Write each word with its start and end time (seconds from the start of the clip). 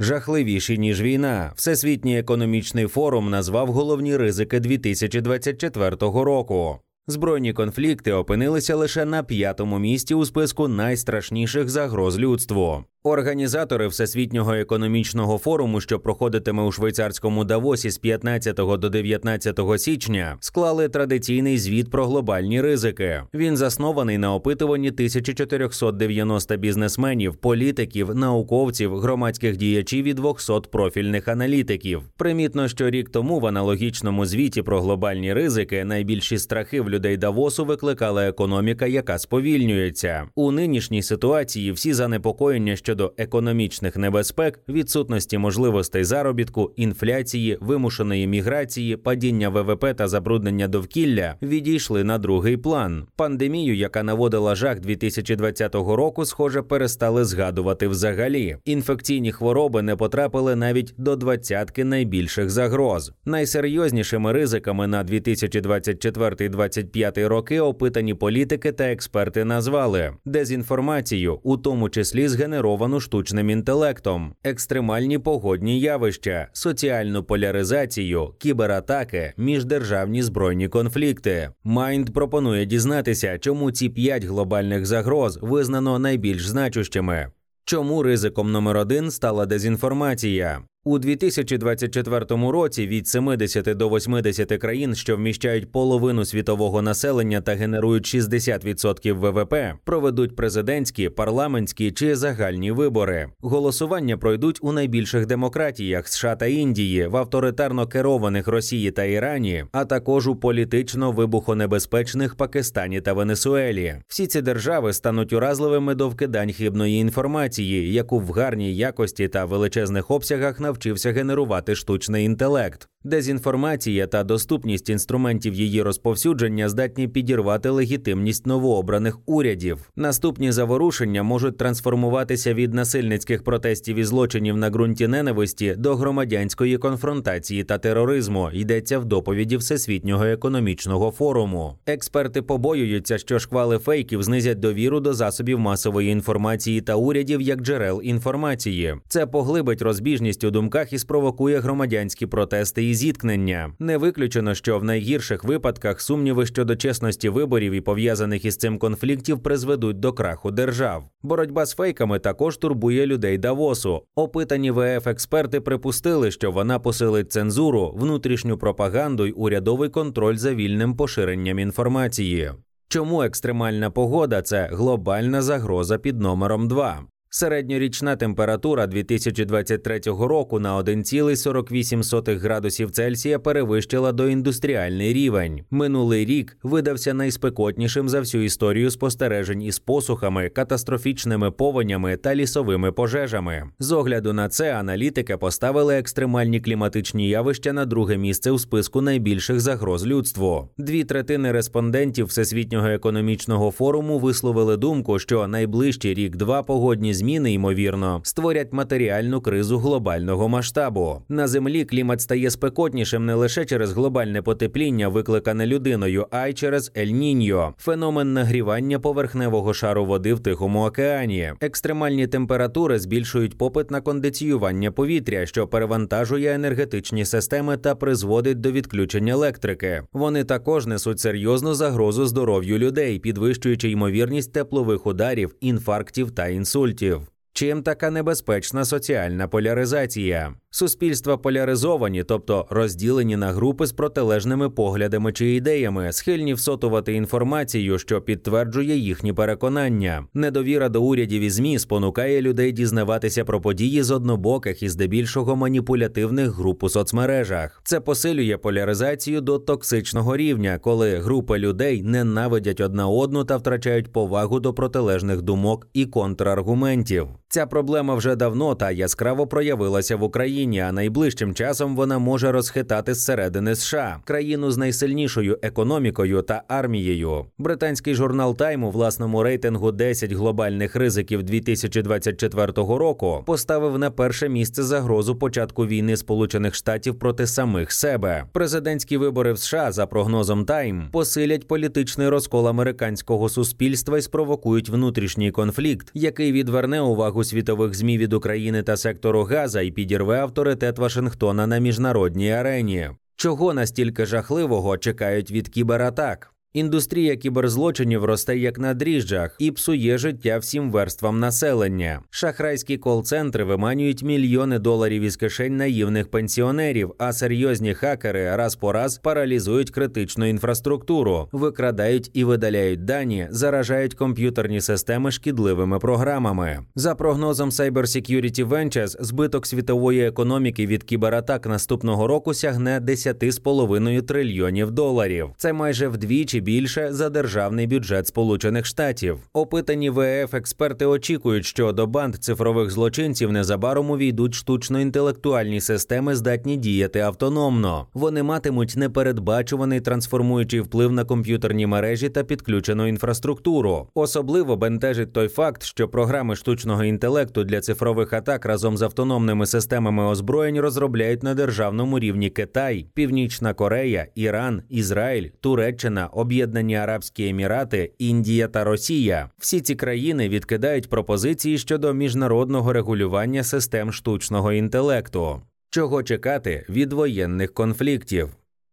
Жахливіші 0.00 0.78
ніж 0.78 1.02
війна. 1.02 1.52
Всесвітній 1.56 2.18
економічний 2.18 2.86
форум 2.86 3.30
назвав 3.30 3.68
головні 3.68 4.16
ризики 4.16 4.60
2024 4.60 5.96
року. 6.00 6.78
Збройні 7.06 7.52
конфлікти 7.52 8.12
опинилися 8.12 8.76
лише 8.76 9.04
на 9.04 9.22
п'ятому 9.22 9.78
місці 9.78 10.14
у 10.14 10.24
списку 10.24 10.68
найстрашніших 10.68 11.68
загроз 11.68 12.18
людству. 12.18 12.84
Організатори 13.06 13.88
Всесвітнього 13.88 14.54
економічного 14.54 15.38
форуму, 15.38 15.80
що 15.80 15.98
проходитиме 15.98 16.62
у 16.62 16.72
швейцарському 16.72 17.44
Давосі 17.44 17.90
з 17.90 17.98
15 17.98 18.56
до 18.56 18.88
19 18.88 19.60
січня, 19.78 20.36
склали 20.40 20.88
традиційний 20.88 21.58
звіт 21.58 21.90
про 21.90 22.06
глобальні 22.06 22.60
ризики. 22.60 23.22
Він 23.34 23.56
заснований 23.56 24.18
на 24.18 24.34
опитуванні 24.34 24.88
1490 24.88 26.56
бізнесменів, 26.56 27.36
політиків, 27.36 28.14
науковців, 28.14 28.98
громадських 28.98 29.56
діячів 29.56 30.04
і 30.04 30.14
200 30.14 30.52
профільних 30.72 31.28
аналітиків. 31.28 32.02
Примітно, 32.16 32.68
що 32.68 32.90
рік 32.90 33.08
тому 33.08 33.40
в 33.40 33.46
аналогічному 33.46 34.26
звіті 34.26 34.62
про 34.62 34.80
глобальні 34.80 35.32
ризики 35.32 35.84
найбільші 35.84 36.38
страхи 36.38 36.80
в 36.80 36.90
людей 36.90 37.16
Давосу 37.16 37.64
викликала 37.64 38.28
економіка, 38.28 38.86
яка 38.86 39.18
сповільнюється 39.18 40.24
у 40.34 40.52
нинішній 40.52 41.02
ситуації. 41.02 41.72
Всі 41.72 41.92
занепокоєння 41.92 42.76
щодо 42.76 42.95
щодо 42.96 43.12
економічних 43.16 43.96
небезпек, 43.96 44.60
відсутності 44.68 45.38
можливостей 45.38 46.04
заробітку, 46.04 46.72
інфляції, 46.76 47.58
вимушеної 47.60 48.26
міграції, 48.26 48.96
падіння 48.96 49.48
ВВП 49.48 49.94
та 49.94 50.08
забруднення 50.08 50.68
довкілля 50.68 51.34
відійшли 51.42 52.04
на 52.04 52.18
другий 52.18 52.56
план. 52.56 53.06
Пандемію, 53.16 53.76
яка 53.76 54.02
наводила 54.02 54.54
жах 54.54 54.80
2020 54.80 55.74
року, 55.74 56.24
схоже, 56.24 56.62
перестали 56.62 57.24
згадувати 57.24 57.88
взагалі. 57.88 58.56
Інфекційні 58.64 59.32
хвороби 59.32 59.82
не 59.82 59.96
потрапили 59.96 60.56
навіть 60.56 60.94
до 60.98 61.16
двадцятки 61.16 61.84
найбільших 61.84 62.50
загроз. 62.50 63.12
Найсерйознішими 63.24 64.32
ризиками 64.32 64.86
на 64.86 65.04
2024-2025 65.04 67.28
роки 67.28 67.60
опитані 67.60 68.14
політики 68.14 68.72
та 68.72 68.84
експерти 68.84 69.44
назвали 69.44 70.12
дезінформацію, 70.24 71.40
у 71.42 71.56
тому 71.56 71.88
числі 71.88 72.28
згенеровану 72.28 72.85
згенеровану 72.86 73.00
штучним 73.00 73.50
інтелектом, 73.50 74.34
екстремальні 74.44 75.18
погодні 75.18 75.80
явища, 75.80 76.48
соціальну 76.52 77.24
поляризацію, 77.24 78.34
кібератаки, 78.38 79.32
міждержавні 79.36 80.22
збройні 80.22 80.68
конфлікти. 80.68 81.50
Майнд 81.64 82.10
пропонує 82.10 82.66
дізнатися, 82.66 83.38
чому 83.38 83.70
ці 83.70 83.88
п'ять 83.88 84.24
глобальних 84.24 84.86
загроз 84.86 85.38
визнано 85.42 85.98
найбільш 85.98 86.46
значущими. 86.46 87.30
Чому 87.64 88.02
ризиком 88.02 88.52
номер 88.52 88.76
один 88.76 89.10
стала 89.10 89.46
дезінформація? 89.46 90.62
У 90.88 90.98
2024 90.98 92.26
році 92.30 92.86
від 92.86 93.08
70 93.08 93.76
до 93.76 93.88
80 93.88 94.48
країн, 94.48 94.94
що 94.94 95.16
вміщають 95.16 95.72
половину 95.72 96.24
світового 96.24 96.82
населення 96.82 97.40
та 97.40 97.54
генерують 97.54 98.14
60% 98.14 99.12
ВВП, 99.12 99.54
проведуть 99.84 100.36
президентські, 100.36 101.08
парламентські 101.08 101.90
чи 101.90 102.16
загальні 102.16 102.70
вибори. 102.70 103.28
Голосування 103.40 104.16
пройдуть 104.16 104.58
у 104.62 104.72
найбільших 104.72 105.26
демократіях 105.26 106.08
США 106.08 106.36
та 106.36 106.46
Індії, 106.46 107.06
в 107.06 107.16
авторитарно 107.16 107.86
керованих 107.86 108.48
Росії 108.48 108.90
та 108.90 109.04
Ірані, 109.04 109.64
а 109.72 109.84
також 109.84 110.28
у 110.28 110.36
політично 110.36 111.12
вибухонебезпечних 111.12 112.34
Пакистані 112.34 113.00
та 113.00 113.12
Венесуелі. 113.12 113.94
Всі 114.08 114.26
ці 114.26 114.42
держави 114.42 114.92
стануть 114.92 115.32
уразливими 115.32 115.94
до 115.94 116.08
вкидань 116.08 116.52
хибної 116.52 116.96
інформації, 116.96 117.92
яку 117.92 118.20
в 118.20 118.30
гарній 118.30 118.76
якості 118.76 119.28
та 119.28 119.44
величезних 119.44 120.10
обсягах 120.10 120.60
навчають 120.60 120.75
навчився 120.76 121.12
генерувати 121.12 121.74
штучний 121.74 122.24
інтелект. 122.24 122.88
Дезінформація 123.04 124.06
та 124.06 124.24
доступність 124.24 124.88
інструментів 124.88 125.54
її 125.54 125.82
розповсюдження 125.82 126.68
здатні 126.68 127.08
підірвати 127.08 127.70
легітимність 127.70 128.46
новообраних 128.46 129.18
урядів. 129.26 129.90
Наступні 129.96 130.52
заворушення 130.52 131.22
можуть 131.22 131.58
трансформуватися 131.58 132.54
від 132.54 132.74
насильницьких 132.74 133.44
протестів 133.44 133.96
і 133.96 134.04
злочинів 134.04 134.56
на 134.56 134.70
ґрунті 134.70 135.06
ненависті 135.06 135.74
до 135.78 135.96
громадянської 135.96 136.78
конфронтації 136.78 137.64
та 137.64 137.78
тероризму. 137.78 138.50
Йдеться 138.52 138.98
в 138.98 139.04
доповіді 139.04 139.56
Всесвітнього 139.56 140.24
економічного 140.24 141.10
форуму. 141.10 141.78
Експерти 141.86 142.42
побоюються, 142.42 143.18
що 143.18 143.38
шквали 143.38 143.78
фейків 143.78 144.22
знизять 144.22 144.60
довіру 144.60 145.00
до 145.00 145.14
засобів 145.14 145.58
масової 145.58 146.10
інформації 146.10 146.80
та 146.80 146.94
урядів 146.94 147.40
як 147.40 147.60
джерел 147.60 148.00
інформації. 148.04 148.94
Це 149.08 149.26
поглибить 149.26 149.82
розбіжність 149.82 150.44
у 150.44 150.50
думках 150.50 150.65
і 150.92 150.98
спровокує 150.98 151.58
громадянські 151.58 152.26
протести 152.26 152.84
і 152.84 152.94
зіткнення. 152.94 153.72
Не 153.78 153.96
виключено, 153.96 154.54
що 154.54 154.78
в 154.78 154.84
найгірших 154.84 155.44
випадках 155.44 156.00
сумніви 156.00 156.46
щодо 156.46 156.76
чесності 156.76 157.28
виборів 157.28 157.72
і 157.72 157.80
пов'язаних 157.80 158.44
із 158.44 158.56
цим 158.56 158.78
конфліктів 158.78 159.42
призведуть 159.42 160.00
до 160.00 160.12
краху 160.12 160.50
держав. 160.50 161.04
Боротьба 161.22 161.66
з 161.66 161.74
фейками 161.74 162.18
також 162.18 162.56
турбує 162.56 163.06
людей 163.06 163.38
Давосу. 163.38 164.02
Опитані 164.14 164.70
ВФ 164.70 165.06
експерти 165.06 165.60
припустили, 165.60 166.30
що 166.30 166.50
вона 166.50 166.78
посилить 166.78 167.32
цензуру, 167.32 167.94
внутрішню 167.96 168.58
пропаганду 168.58 169.26
й 169.26 169.34
урядовий 169.36 169.88
контроль 169.88 170.36
за 170.36 170.54
вільним 170.54 170.96
поширенням 170.96 171.58
інформації. 171.58 172.52
Чому 172.88 173.22
екстремальна 173.22 173.90
погода 173.90 174.42
це 174.42 174.68
глобальна 174.72 175.42
загроза 175.42 175.98
під 175.98 176.20
номером 176.20 176.68
2? 176.68 177.04
Середньорічна 177.38 178.16
температура 178.16 178.86
2023 178.86 180.00
року 180.04 180.60
на 180.60 180.78
1,48 180.78 182.38
градусів 182.38 182.90
Цельсія 182.90 183.38
перевищила 183.38 184.12
доіндустріальний 184.12 185.12
рівень. 185.12 185.60
Минулий 185.70 186.24
рік 186.24 186.56
видався 186.62 187.14
найспекотнішим 187.14 188.08
за 188.08 188.20
всю 188.20 188.44
історію 188.44 188.90
спостережень 188.90 189.62
із 189.62 189.78
посухами, 189.78 190.48
катастрофічними 190.48 191.50
повенями 191.50 192.16
та 192.16 192.34
лісовими 192.34 192.92
пожежами. 192.92 193.62
З 193.78 193.92
огляду 193.92 194.32
на 194.32 194.48
це 194.48 194.74
аналітики 194.74 195.36
поставили 195.36 195.98
екстремальні 195.98 196.60
кліматичні 196.60 197.28
явища 197.28 197.72
на 197.72 197.86
друге 197.86 198.16
місце 198.16 198.50
у 198.50 198.58
списку 198.58 199.00
найбільших 199.00 199.60
загроз 199.60 200.06
людству. 200.06 200.68
Дві 200.78 201.04
третини 201.04 201.52
респондентів 201.52 202.26
Всесвітнього 202.26 202.86
економічного 202.86 203.70
форуму 203.70 204.18
висловили 204.18 204.76
думку, 204.76 205.18
що 205.18 205.46
найближчий 205.46 206.14
рік-два 206.14 206.62
погодні 206.62 207.14
зміни 207.14 207.25
зміни, 207.26 207.52
ймовірно, 207.52 208.20
створять 208.22 208.72
матеріальну 208.72 209.40
кризу 209.40 209.78
глобального 209.78 210.48
масштабу. 210.48 211.22
На 211.28 211.48
землі 211.48 211.84
клімат 211.84 212.20
стає 212.20 212.50
спекотнішим 212.50 213.26
не 213.26 213.34
лише 213.34 213.64
через 213.64 213.92
глобальне 213.92 214.42
потепління, 214.42 215.08
викликане 215.08 215.66
людиною, 215.66 216.26
а 216.30 216.46
й 216.46 216.52
через 216.52 216.92
Ель-Ніньо– 216.96 217.72
феномен 217.78 218.32
нагрівання 218.32 218.98
поверхневого 218.98 219.74
шару 219.74 220.04
води 220.04 220.34
в 220.34 220.40
Тихому 220.40 220.84
океані. 220.84 221.52
Екстремальні 221.60 222.26
температури 222.26 222.98
збільшують 222.98 223.58
попит 223.58 223.90
на 223.90 224.00
кондиціювання 224.00 224.90
повітря, 224.90 225.46
що 225.46 225.66
перевантажує 225.66 226.54
енергетичні 226.54 227.24
системи 227.24 227.76
та 227.76 227.94
призводить 227.94 228.60
до 228.60 228.72
відключення 228.72 229.32
електрики. 229.32 230.02
Вони 230.12 230.44
також 230.44 230.86
несуть 230.86 231.20
серйозну 231.20 231.74
загрозу 231.74 232.26
здоров'ю 232.26 232.78
людей, 232.78 233.18
підвищуючи 233.18 233.90
ймовірність 233.90 234.52
теплових 234.52 235.06
ударів, 235.06 235.54
інфарктів 235.60 236.30
та 236.30 236.46
інсультів. 236.48 237.15
Чим 237.56 237.82
така 237.82 238.10
небезпечна 238.10 238.84
соціальна 238.84 239.48
поляризація? 239.48 240.54
Суспільства 240.70 241.36
поляризовані, 241.36 242.24
тобто 242.24 242.66
розділені 242.70 243.36
на 243.36 243.52
групи 243.52 243.86
з 243.86 243.92
протилежними 243.92 244.70
поглядами 244.70 245.32
чи 245.32 245.54
ідеями, 245.54 246.12
схильні 246.12 246.54
всотувати 246.54 247.12
інформацію, 247.12 247.98
що 247.98 248.20
підтверджує 248.20 248.96
їхні 248.96 249.32
переконання. 249.32 250.26
Недовіра 250.34 250.88
до 250.88 251.02
урядів 251.02 251.42
і 251.42 251.50
змі 251.50 251.78
спонукає 251.78 252.42
людей 252.42 252.72
дізнаватися 252.72 253.44
про 253.44 253.60
події 253.60 254.02
з 254.02 254.10
однобоких 254.10 254.82
і 254.82 254.88
здебільшого 254.88 255.56
маніпулятивних 255.56 256.50
груп 256.50 256.82
у 256.82 256.88
соцмережах. 256.88 257.80
Це 257.84 258.00
посилює 258.00 258.56
поляризацію 258.56 259.40
до 259.40 259.58
токсичного 259.58 260.36
рівня, 260.36 260.78
коли 260.78 261.16
групи 261.16 261.58
людей 261.58 262.02
ненавидять 262.02 262.80
одна 262.80 263.08
одну 263.08 263.44
та 263.44 263.56
втрачають 263.56 264.12
повагу 264.12 264.60
до 264.60 264.74
протилежних 264.74 265.42
думок 265.42 265.86
і 265.92 266.06
контраргументів. 266.06 267.28
Ця 267.48 267.66
проблема 267.66 268.14
вже 268.14 268.36
давно 268.36 268.74
та 268.74 268.90
яскраво 268.90 269.46
проявилася 269.46 270.16
в 270.16 270.22
Україні, 270.22 270.80
а 270.80 270.92
найближчим 270.92 271.54
часом 271.54 271.96
вона 271.96 272.18
може 272.18 272.52
розхитати 272.52 273.14
зсередини 273.14 273.74
США, 273.74 274.20
країну 274.24 274.70
з 274.70 274.76
найсильнішою 274.76 275.58
економікою 275.62 276.42
та 276.42 276.62
армією. 276.68 277.44
Британський 277.58 278.14
журнал 278.14 278.56
Тайм 278.56 278.84
у 278.84 278.90
власному 278.90 279.42
рейтингу 279.42 279.92
10 279.92 280.32
глобальних 280.32 280.96
ризиків 280.96 281.42
2024 281.42 282.72
року 282.76 283.42
поставив 283.46 283.98
на 283.98 284.10
перше 284.10 284.48
місце 284.48 284.82
загрозу 284.82 285.36
початку 285.36 285.86
війни 285.86 286.16
Сполучених 286.16 286.74
Штатів 286.74 287.18
проти 287.18 287.46
самих 287.46 287.92
себе. 287.92 288.44
Президентські 288.52 289.16
вибори 289.16 289.52
в 289.52 289.58
США 289.58 289.92
за 289.92 290.06
прогнозом 290.06 290.64
Тайм 290.64 291.08
посилять 291.12 291.68
політичний 291.68 292.28
розкол 292.28 292.68
американського 292.68 293.48
суспільства 293.48 294.18
і 294.18 294.22
спровокують 294.22 294.88
внутрішній 294.88 295.50
конфлікт, 295.50 296.10
який 296.14 296.52
відверне 296.52 297.00
увагу 297.00 297.35
у 297.36 297.44
світових 297.44 297.94
змі 297.94 298.18
від 298.18 298.32
України 298.32 298.82
та 298.82 298.96
сектору 298.96 299.44
Газа 299.44 299.80
і 299.80 299.90
підірве 299.90 300.40
авторитет 300.40 300.98
Вашингтона 300.98 301.66
на 301.66 301.78
міжнародній 301.78 302.52
арені. 302.52 303.10
Чого 303.36 303.74
настільки 303.74 304.26
жахливого 304.26 304.98
чекають 304.98 305.50
від 305.50 305.68
кібератак? 305.68 306.55
Індустрія 306.76 307.36
кіберзлочинів 307.36 308.24
росте 308.24 308.58
як 308.58 308.78
на 308.78 308.94
дріжджах 308.94 309.56
і 309.58 309.70
псує 309.70 310.18
життя 310.18 310.58
всім 310.58 310.90
верствам 310.90 311.40
населення. 311.40 312.20
Шахрайські 312.30 312.96
кол-центри 312.96 313.64
виманюють 313.64 314.22
мільйони 314.22 314.78
доларів 314.78 315.22
із 315.22 315.36
кишень 315.36 315.76
наївних 315.76 316.30
пенсіонерів, 316.30 317.14
а 317.18 317.32
серйозні 317.32 317.94
хакери 317.94 318.56
раз 318.56 318.76
по 318.76 318.92
раз 318.92 319.18
паралізують 319.18 319.90
критичну 319.90 320.46
інфраструктуру, 320.46 321.48
викрадають 321.52 322.30
і 322.34 322.44
видаляють 322.44 323.04
дані, 323.04 323.46
заражають 323.50 324.14
комп'ютерні 324.14 324.80
системи 324.80 325.30
шкідливими 325.30 325.98
програмами. 325.98 326.78
За 326.94 327.14
прогнозом 327.14 327.70
Cyber 327.70 327.92
Security 327.92 328.68
Ventures, 328.68 329.16
збиток 329.20 329.66
світової 329.66 330.26
економіки 330.26 330.86
від 330.86 331.04
кібератак 331.04 331.66
наступного 331.66 332.26
року 332.26 332.54
сягне 332.54 333.00
10,5 333.00 334.22
трильйонів 334.22 334.90
доларів. 334.90 335.50
Це 335.56 335.72
майже 335.72 336.08
вдвічі 336.08 336.65
більше 336.66 337.08
за 337.10 337.30
державний 337.30 337.86
бюджет 337.86 338.26
Сполучених 338.26 338.86
Штатів. 338.86 339.38
Опитані 339.52 340.10
ВФ 340.10 340.54
експерти 340.54 341.06
очікують, 341.06 341.66
що 341.66 341.92
до 341.92 342.06
банд 342.06 342.36
цифрових 342.36 342.90
злочинців 342.90 343.52
незабаром 343.52 344.10
увійдуть 344.10 344.54
штучно-інтелектуальні 344.54 345.80
системи, 345.80 346.34
здатні 346.34 346.76
діяти 346.76 347.20
автономно. 347.20 348.06
Вони 348.14 348.42
матимуть 348.42 348.94
непередбачуваний 348.96 350.00
трансформуючий 350.00 350.80
вплив 350.80 351.12
на 351.12 351.24
комп'ютерні 351.24 351.86
мережі 351.86 352.28
та 352.28 352.44
підключену 352.44 353.06
інфраструктуру. 353.06 354.08
Особливо 354.14 354.76
бентежить 354.76 355.32
той 355.32 355.48
факт, 355.48 355.82
що 355.82 356.08
програми 356.08 356.56
штучного 356.56 357.04
інтелекту 357.04 357.64
для 357.64 357.80
цифрових 357.80 358.32
атак 358.32 358.66
разом 358.66 358.96
з 358.96 359.02
автономними 359.02 359.66
системами 359.66 360.24
озброєнь 360.24 360.80
розробляють 360.80 361.42
на 361.42 361.54
державному 361.54 362.18
рівні 362.18 362.50
Китай, 362.50 363.06
Північна 363.14 363.74
Корея, 363.74 364.26
Іран, 364.34 364.82
Ізраїль, 364.88 365.48
Туреччина. 365.60 366.28
Об'єднані 366.56 366.96
Арабські 366.96 367.48
Емірати, 367.48 368.12
Індія 368.18 368.68
та 368.68 368.84
Росія. 368.84 369.50
Всі 369.58 369.80
ці 369.80 369.94
країни 369.94 370.48
відкидають 370.48 371.08
пропозиції 371.08 371.78
щодо 371.78 372.12
міжнародного 372.14 372.92
регулювання 372.92 373.62
систем 373.62 374.12
штучного 374.12 374.72
інтелекту. 374.72 375.62
Чого 375.90 376.22
чекати 376.22 376.86
від 376.88 377.12
воєнних 377.12 377.74
конфліктів? 377.74 378.48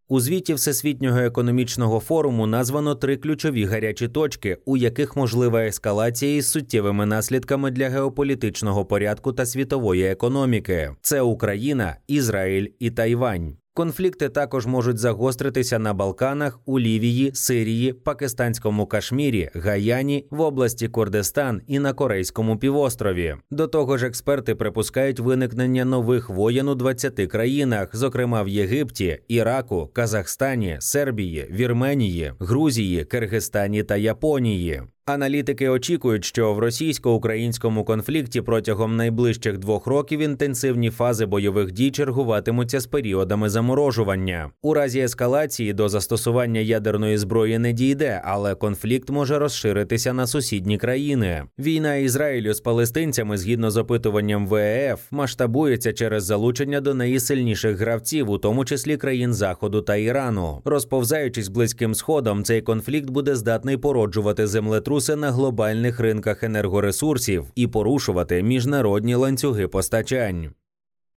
У 0.08 0.20
звіті 0.20 0.54
Всесвітнього 0.54 1.20
економічного 1.20 2.00
форуму 2.00 2.48
названо 2.48 2.96
три 2.96 3.18
ключові 3.18 3.66
гарячі 3.66 4.08
точки, 4.08 4.58
у 4.66 4.78
яких 4.78 5.16
можлива 5.16 5.66
ескалація 5.66 6.36
із 6.36 6.52
суттєвими 6.52 7.06
наслідками 7.06 7.72
для 7.72 7.90
геополітичного 7.90 8.86
порядку 8.86 9.34
та 9.34 9.46
світової 9.46 10.04
економіки: 10.04 10.92
це 11.02 11.22
Україна, 11.22 11.96
Ізраїль 12.08 12.68
і 12.80 12.92
Тайвань. 12.92 13.58
Конфлікти 13.76 14.30
також 14.30 14.66
можуть 14.66 14.98
загостритися 14.98 15.80
на 15.80 15.94
Балканах, 15.94 16.60
у 16.66 16.80
Лівії, 16.80 17.32
Сирії, 17.34 17.94
Пакистанському 17.94 18.86
Кашмірі, 18.86 19.50
Гаяні, 19.54 20.26
в 20.30 20.42
області 20.42 20.88
Курдистан 20.88 21.62
і 21.68 21.80
на 21.80 21.94
Корейському 21.94 22.58
півострові. 22.58 23.36
До 23.52 23.68
того 23.68 23.98
ж, 23.98 24.08
експерти 24.08 24.56
припускають 24.56 25.20
виникнення 25.20 25.86
нових 25.86 26.30
воєн 26.30 26.70
у 26.70 26.76
20 26.76 27.16
країнах, 27.16 27.90
зокрема 27.94 28.44
в 28.44 28.48
Єгипті, 28.48 29.20
Іраку, 29.28 29.90
Казахстані, 29.94 30.78
Сербії, 30.80 31.48
Вірменії, 31.52 32.34
Грузії, 32.40 33.06
Киргизстані 33.06 33.84
та 33.84 33.96
Японії. 33.96 34.84
Аналітики 35.06 35.70
очікують, 35.70 36.26
що 36.26 36.54
в 36.54 36.60
російсько-українському 36.60 37.84
конфлікті 37.84 38.42
протягом 38.42 38.96
найближчих 38.96 39.58
двох 39.58 39.88
років 39.88 40.20
інтенсивні 40.20 40.90
фази 40.90 41.26
бойових 41.26 41.72
дій 41.72 41.92
чергуватимуться 41.92 42.80
з 42.80 42.86
періодами 42.86 43.50
заморожування. 43.50 44.50
У 44.62 44.74
разі 44.74 45.00
ескалації 45.00 45.74
до 45.74 45.90
застосування 45.90 46.60
ядерної 46.60 47.18
зброї 47.18 47.60
не 47.60 47.74
дійде, 47.74 48.22
але 48.26 48.56
конфлікт 48.56 49.10
може 49.10 49.40
розширитися 49.40 50.14
на 50.14 50.28
сусідні 50.28 50.78
країни. 50.78 51.44
Війна 51.60 51.96
Ізраїлю 51.96 52.54
з 52.54 52.60
палестинцями, 52.60 53.38
згідно 53.38 53.72
з 53.72 53.78
опитуванням 53.78 54.48
ВЕФ, 54.48 55.02
масштабується 55.12 55.94
через 55.94 56.24
залучення 56.24 56.82
до 56.82 56.94
неї 56.94 57.20
сильніших 57.20 57.78
гравців, 57.78 58.30
у 58.30 58.38
тому 58.38 58.66
числі 58.66 58.98
країн 58.98 59.34
Заходу 59.34 59.82
та 59.82 59.96
Ірану. 59.96 60.62
Розповзаючись 60.66 61.48
близьким 61.48 61.96
сходом, 61.96 62.44
цей 62.44 62.62
конфлікт 62.62 63.10
буде 63.10 63.36
здатний 63.36 63.78
породжувати 63.78 64.48
землетрус 64.48 64.93
землетруси 64.94 65.16
на 65.16 65.32
глобальних 65.32 66.00
ринках 66.00 66.44
енергоресурсів 66.44 67.46
і 67.56 67.68
порушувати 67.68 68.44
міжнародні 68.44 69.16
ланцюги 69.16 69.68
постачань. 69.68 70.54